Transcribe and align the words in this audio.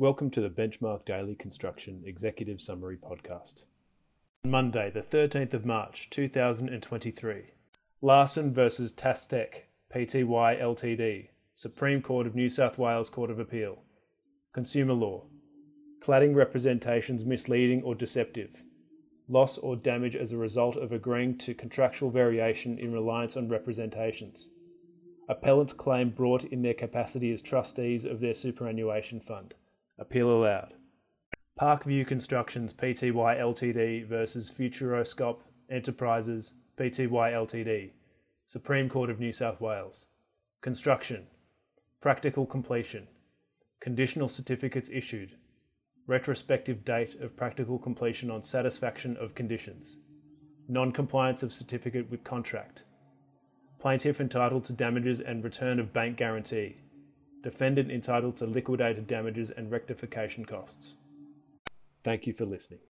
Welcome 0.00 0.30
to 0.30 0.40
the 0.40 0.48
Benchmark 0.48 1.04
Daily 1.04 1.34
Construction 1.34 2.04
Executive 2.06 2.58
Summary 2.58 2.96
Podcast. 2.96 3.64
Monday, 4.46 4.88
the 4.88 5.02
13th 5.02 5.52
of 5.52 5.66
March 5.66 6.08
2023. 6.08 7.42
Larsen 8.00 8.54
versus 8.54 8.94
Tastec, 8.94 9.64
Pty 9.94 10.24
Ltd, 10.24 11.28
Supreme 11.52 12.00
Court 12.00 12.26
of 12.26 12.34
New 12.34 12.48
South 12.48 12.78
Wales 12.78 13.10
Court 13.10 13.30
of 13.30 13.38
Appeal. 13.38 13.82
Consumer 14.54 14.94
Law. 14.94 15.26
Cladding 16.02 16.34
representations 16.34 17.26
misleading 17.26 17.82
or 17.82 17.94
deceptive. 17.94 18.62
Loss 19.28 19.58
or 19.58 19.76
damage 19.76 20.16
as 20.16 20.32
a 20.32 20.38
result 20.38 20.76
of 20.76 20.92
agreeing 20.92 21.36
to 21.36 21.52
contractual 21.52 22.10
variation 22.10 22.78
in 22.78 22.90
reliance 22.90 23.36
on 23.36 23.50
representations. 23.50 24.48
Appellants 25.28 25.74
claim 25.74 26.08
brought 26.08 26.44
in 26.44 26.62
their 26.62 26.72
capacity 26.72 27.30
as 27.34 27.42
trustees 27.42 28.06
of 28.06 28.20
their 28.20 28.32
superannuation 28.32 29.20
fund. 29.20 29.52
Appeal 30.00 30.30
allowed. 30.30 30.72
Parkview 31.60 32.06
Constructions 32.06 32.72
Pty 32.72 33.12
Ltd 33.12 34.06
versus 34.06 34.50
Futuroscape 34.50 35.40
Enterprises 35.70 36.54
Pty 36.78 37.06
Ltd. 37.06 37.90
Supreme 38.46 38.88
Court 38.88 39.10
of 39.10 39.20
New 39.20 39.32
South 39.32 39.60
Wales. 39.60 40.06
Construction. 40.62 41.26
Practical 42.00 42.46
completion. 42.46 43.08
Conditional 43.78 44.28
certificates 44.28 44.90
issued. 44.90 45.36
Retrospective 46.06 46.82
date 46.82 47.14
of 47.20 47.36
practical 47.36 47.78
completion 47.78 48.30
on 48.30 48.42
satisfaction 48.42 49.18
of 49.18 49.34
conditions. 49.34 49.98
Non 50.66 50.92
compliance 50.92 51.42
of 51.42 51.52
certificate 51.52 52.10
with 52.10 52.24
contract 52.24 52.84
Plaintiff 53.80 54.20
entitled 54.20 54.64
to 54.64 54.74
damages 54.74 55.20
and 55.20 55.42
return 55.42 55.78
of 55.78 55.92
bank 55.92 56.18
guarantee. 56.18 56.76
Defendant 57.42 57.90
entitled 57.90 58.36
to 58.36 58.46
liquidated 58.46 59.06
damages 59.06 59.50
and 59.50 59.70
rectification 59.70 60.44
costs. 60.44 60.98
Thank 62.04 62.26
you 62.26 62.34
for 62.34 62.44
listening. 62.44 62.80